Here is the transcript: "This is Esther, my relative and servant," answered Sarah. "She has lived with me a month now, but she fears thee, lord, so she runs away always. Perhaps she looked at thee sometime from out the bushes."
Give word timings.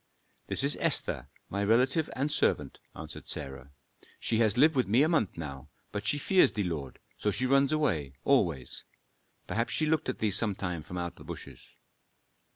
"This 0.47 0.63
is 0.63 0.75
Esther, 0.79 1.29
my 1.47 1.63
relative 1.63 2.09
and 2.15 2.31
servant," 2.31 2.79
answered 2.95 3.27
Sarah. 3.29 3.69
"She 4.19 4.39
has 4.39 4.57
lived 4.57 4.75
with 4.75 4.87
me 4.87 5.03
a 5.03 5.07
month 5.07 5.37
now, 5.37 5.69
but 5.91 6.07
she 6.07 6.17
fears 6.17 6.53
thee, 6.53 6.63
lord, 6.63 6.97
so 7.19 7.29
she 7.29 7.45
runs 7.45 7.71
away 7.71 8.15
always. 8.23 8.83
Perhaps 9.45 9.73
she 9.73 9.85
looked 9.85 10.09
at 10.09 10.17
thee 10.17 10.31
sometime 10.31 10.81
from 10.81 10.97
out 10.97 11.17
the 11.17 11.23
bushes." 11.23 11.59